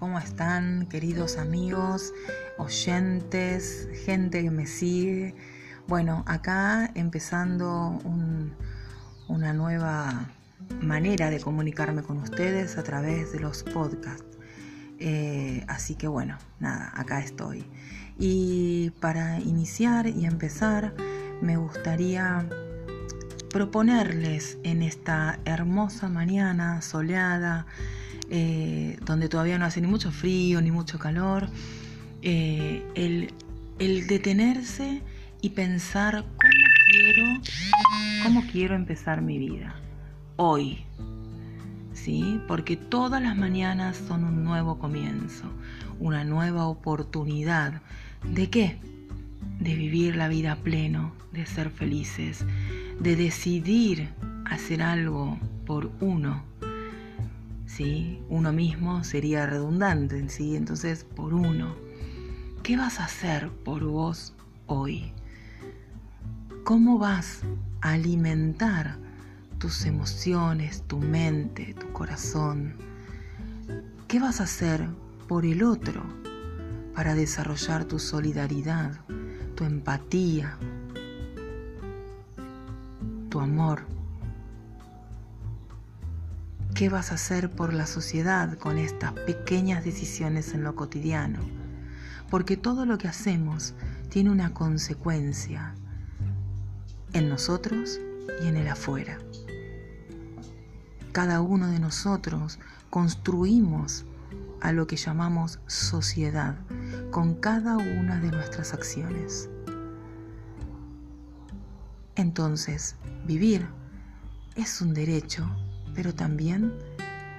¿cómo 0.00 0.18
están 0.18 0.86
queridos 0.86 1.36
amigos, 1.36 2.14
oyentes, 2.56 3.86
gente 4.06 4.42
que 4.42 4.50
me 4.50 4.66
sigue? 4.66 5.34
Bueno, 5.86 6.24
acá 6.26 6.90
empezando 6.94 8.00
una 9.28 9.52
nueva 9.52 10.26
manera 10.80 11.28
de 11.28 11.38
comunicarme 11.38 12.02
con 12.02 12.16
ustedes 12.16 12.78
a 12.78 12.82
través 12.82 13.32
de 13.32 13.40
los 13.40 13.62
podcasts. 13.62 14.38
Eh, 14.98 15.64
así 15.68 15.96
que 15.96 16.08
bueno, 16.08 16.38
nada, 16.60 16.90
acá 16.96 17.20
estoy. 17.20 17.66
Y 18.18 18.92
para 19.00 19.38
iniciar 19.40 20.06
y 20.06 20.24
empezar, 20.24 20.94
me 21.42 21.58
gustaría 21.58 22.48
proponerles 23.50 24.56
en 24.62 24.82
esta 24.82 25.38
hermosa 25.44 26.08
mañana 26.08 26.80
soleada, 26.80 27.66
eh, 28.30 28.96
donde 29.04 29.28
todavía 29.28 29.58
no 29.58 29.64
hace 29.64 29.80
ni 29.80 29.88
mucho 29.88 30.12
frío 30.12 30.60
ni 30.62 30.70
mucho 30.70 30.98
calor, 30.98 31.48
eh, 32.22 32.82
el, 32.94 33.32
el, 33.78 34.06
detenerse 34.06 35.02
y 35.40 35.50
pensar 35.50 36.24
cómo 36.24 36.64
quiero, 36.90 37.26
cómo 38.22 38.44
quiero 38.52 38.74
empezar 38.76 39.20
mi 39.20 39.38
vida 39.38 39.74
hoy. 40.36 40.84
¿Sí? 41.92 42.40
Porque 42.48 42.76
todas 42.76 43.20
las 43.20 43.36
mañanas 43.36 44.00
son 44.08 44.24
un 44.24 44.42
nuevo 44.42 44.78
comienzo, 44.78 45.44
una 45.98 46.24
nueva 46.24 46.66
oportunidad. 46.66 47.82
¿De 48.24 48.48
qué? 48.48 48.78
De 49.58 49.74
vivir 49.74 50.16
la 50.16 50.28
vida 50.28 50.56
pleno, 50.56 51.12
de 51.32 51.44
ser 51.44 51.68
felices, 51.68 52.46
de 53.00 53.16
decidir 53.16 54.08
hacer 54.46 54.82
algo 54.82 55.38
por 55.66 55.90
uno. 56.00 56.42
Uno 58.28 58.52
mismo 58.52 59.04
sería 59.04 59.46
redundante, 59.46 60.28
¿sí? 60.28 60.56
Entonces, 60.56 61.04
por 61.04 61.34
uno. 61.34 61.74
¿Qué 62.62 62.76
vas 62.76 63.00
a 63.00 63.04
hacer 63.04 63.50
por 63.50 63.84
vos 63.84 64.34
hoy? 64.66 65.12
¿Cómo 66.64 66.98
vas 66.98 67.42
a 67.80 67.92
alimentar 67.92 68.98
tus 69.58 69.86
emociones, 69.86 70.82
tu 70.86 70.98
mente, 70.98 71.74
tu 71.74 71.90
corazón? 71.92 72.74
¿Qué 74.08 74.20
vas 74.20 74.40
a 74.40 74.44
hacer 74.44 74.86
por 75.26 75.46
el 75.46 75.62
otro 75.62 76.02
para 76.94 77.14
desarrollar 77.14 77.84
tu 77.84 77.98
solidaridad, 77.98 78.92
tu 79.54 79.64
empatía, 79.64 80.58
tu 83.30 83.40
amor. 83.40 83.99
¿Qué 86.74 86.88
vas 86.88 87.10
a 87.10 87.16
hacer 87.16 87.50
por 87.50 87.74
la 87.74 87.86
sociedad 87.86 88.56
con 88.58 88.78
estas 88.78 89.12
pequeñas 89.12 89.84
decisiones 89.84 90.54
en 90.54 90.64
lo 90.64 90.74
cotidiano? 90.74 91.40
Porque 92.30 92.56
todo 92.56 92.86
lo 92.86 92.96
que 92.96 93.08
hacemos 93.08 93.74
tiene 94.08 94.30
una 94.30 94.54
consecuencia 94.54 95.74
en 97.12 97.28
nosotros 97.28 98.00
y 98.42 98.48
en 98.48 98.56
el 98.56 98.68
afuera. 98.68 99.18
Cada 101.12 101.40
uno 101.40 101.66
de 101.66 101.80
nosotros 101.80 102.58
construimos 102.88 104.04
a 104.60 104.72
lo 104.72 104.86
que 104.86 104.96
llamamos 104.96 105.58
sociedad 105.66 106.56
con 107.10 107.34
cada 107.34 107.76
una 107.76 108.20
de 108.20 108.30
nuestras 108.30 108.74
acciones. 108.74 109.48
Entonces, 112.16 112.96
vivir 113.26 113.66
es 114.56 114.80
un 114.80 114.94
derecho, 114.94 115.48
pero 115.94 116.14
también 116.14 116.72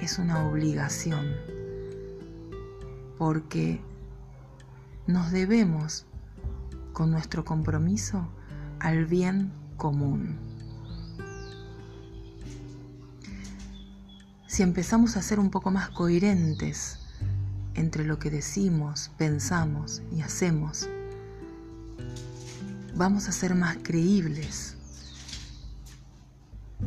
es 0.00 0.18
una 0.18 0.46
obligación, 0.46 1.34
porque 3.18 3.80
nos 5.06 5.30
debemos 5.30 6.06
con 6.92 7.10
nuestro 7.10 7.44
compromiso 7.44 8.28
al 8.78 9.06
bien 9.06 9.52
común. 9.76 10.38
Si 14.46 14.62
empezamos 14.62 15.16
a 15.16 15.22
ser 15.22 15.38
un 15.38 15.50
poco 15.50 15.70
más 15.70 15.90
coherentes 15.90 16.98
entre 17.74 18.04
lo 18.04 18.18
que 18.18 18.30
decimos, 18.30 19.10
pensamos 19.16 20.02
y 20.12 20.22
hacemos, 20.22 20.88
vamos 22.94 23.28
a 23.28 23.32
ser 23.32 23.54
más 23.54 23.78
creíbles, 23.82 24.76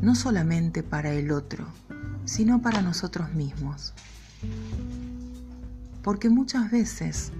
no 0.03 0.15
solamente 0.15 0.83
para 0.83 1.13
el 1.13 1.31
otro, 1.31 1.65
sino 2.25 2.61
para 2.61 2.81
nosotros 2.81 3.31
mismos. 3.31 3.93
Porque 6.03 6.29
muchas 6.29 6.69
veces 6.69 7.31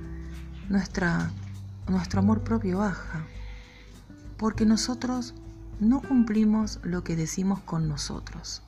nuestra, 0.69 1.29
nuestro 1.90 2.22
amor 2.22 2.41
propio 2.46 2.78
baja, 2.78 3.25
porque 4.38 4.66
nosotros 4.66 5.34
no 5.81 6.01
cumplimos 6.01 6.79
lo 6.84 7.03
que 7.03 7.18
decimos 7.18 7.59
con 7.59 7.90
nosotros. 7.90 8.63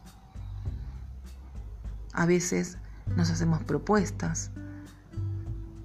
A 2.12 2.25
veces 2.25 2.77
nos 3.16 3.29
hacemos 3.29 3.63
propuestas, 3.63 4.51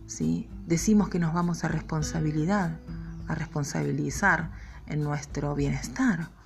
¿sí? 0.06 0.48
decimos 0.66 1.10
que 1.10 1.21
nos 1.21 1.32
vamos 1.32 1.62
a 1.62 1.69
responsabilidad, 1.69 2.77
a 3.28 3.37
responsabilizar 3.37 4.50
en 4.88 5.04
nuestro 5.04 5.54
bienestar. 5.54 6.40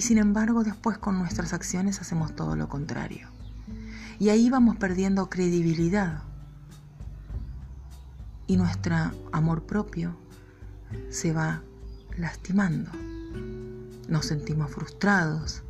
Y 0.00 0.02
sin 0.02 0.16
embargo 0.16 0.64
después 0.64 0.96
con 0.96 1.18
nuestras 1.18 1.52
acciones 1.52 2.00
hacemos 2.00 2.34
todo 2.34 2.56
lo 2.56 2.70
contrario. 2.70 3.28
Y 4.18 4.30
ahí 4.30 4.48
vamos 4.48 4.78
perdiendo 4.78 5.28
credibilidad. 5.28 6.22
Y 8.46 8.56
nuestro 8.56 8.96
amor 9.30 9.64
propio 9.64 10.16
se 11.10 11.34
va 11.34 11.60
lastimando. 12.16 12.90
Nos 14.08 14.24
sentimos 14.24 14.70
frustrados. 14.70 15.64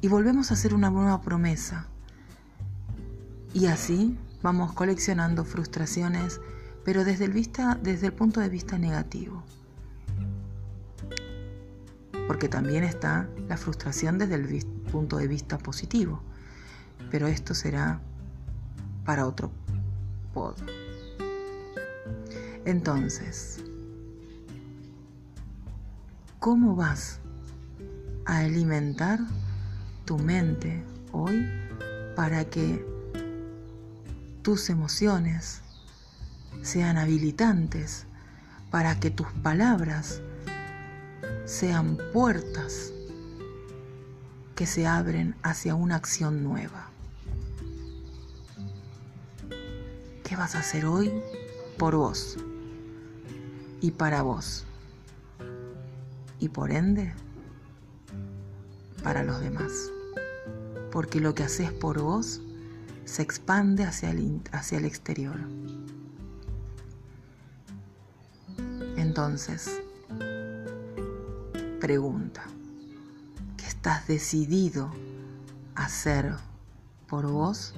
Y 0.00 0.06
volvemos 0.06 0.52
a 0.52 0.54
hacer 0.54 0.74
una 0.74 0.90
nueva 0.90 1.20
promesa. 1.20 1.86
Y 3.52 3.66
así 3.66 4.16
vamos 4.44 4.74
coleccionando 4.74 5.44
frustraciones 5.44 6.40
pero 6.84 7.04
desde 7.04 7.24
el, 7.24 7.32
desde 7.82 8.06
el 8.06 8.12
punto 8.12 8.38
de 8.38 8.48
vista 8.48 8.78
negativo. 8.78 9.42
Porque 12.28 12.48
también 12.48 12.84
está 12.84 13.28
la 13.48 13.56
frustración 13.56 14.18
desde 14.18 14.36
el 14.36 14.64
punto 14.92 15.16
de 15.16 15.26
vista 15.26 15.58
positivo. 15.58 16.22
Pero 17.10 17.26
esto 17.26 17.54
será 17.54 18.00
para 19.04 19.26
otro 19.26 19.50
pod. 20.32 20.54
Entonces, 22.64 23.64
¿cómo 26.38 26.76
vas 26.76 27.18
a 28.26 28.38
alimentar 28.38 29.18
tu 30.04 30.18
mente 30.18 30.84
hoy 31.10 31.44
para 32.14 32.44
que 32.44 32.86
tus 34.42 34.70
emociones 34.70 35.62
sean 36.62 36.98
habilitantes 36.98 38.06
para 38.70 38.98
que 39.00 39.10
tus 39.10 39.26
palabras 39.42 40.20
sean 41.48 41.96
puertas 42.12 42.92
que 44.54 44.66
se 44.66 44.86
abren 44.86 45.34
hacia 45.42 45.74
una 45.74 45.96
acción 45.96 46.44
nueva. 46.44 46.90
¿Qué 50.24 50.36
vas 50.36 50.54
a 50.54 50.58
hacer 50.58 50.84
hoy 50.84 51.10
por 51.78 51.96
vos 51.96 52.36
y 53.80 53.92
para 53.92 54.20
vos? 54.20 54.66
Y 56.38 56.50
por 56.50 56.70
ende, 56.70 57.14
para 59.02 59.22
los 59.22 59.40
demás. 59.40 59.90
Porque 60.92 61.18
lo 61.18 61.34
que 61.34 61.44
haces 61.44 61.72
por 61.72 61.98
vos 62.02 62.42
se 63.06 63.22
expande 63.22 63.84
hacia 63.84 64.10
el, 64.10 64.42
hacia 64.52 64.76
el 64.76 64.84
exterior. 64.84 65.38
Entonces, 68.96 69.80
pregunta, 71.88 72.42
¿qué 73.56 73.64
estás 73.64 74.06
decidido 74.06 74.90
a 75.74 75.86
hacer 75.86 76.34
por 77.06 77.26
vos? 77.26 77.72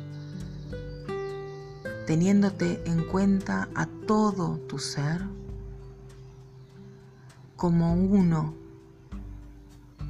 Teniéndote 2.09 2.83
en 2.91 3.05
cuenta 3.05 3.69
a 3.77 3.87
todo 4.09 4.57
tu 4.69 4.81
ser 4.81 5.23
como 7.55 7.95
uno 7.95 8.53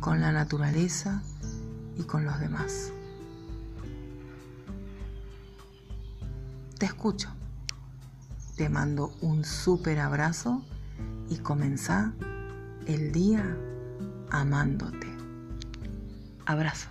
con 0.01 0.23
la 0.23 0.33
naturaleza 0.33 1.23
y 1.99 2.05
con 2.05 2.25
los 2.25 2.41
demás. 2.41 2.93
Te 6.79 6.87
escucho. 6.87 7.29
Te 8.57 8.71
mando 8.71 9.13
un 9.21 9.45
súper 9.45 10.01
abrazo 10.01 10.63
y 11.29 11.37
comenzá 11.37 12.15
el 12.87 13.13
día 13.13 13.59
amándote. 14.31 15.07
Abrazo. 16.47 16.89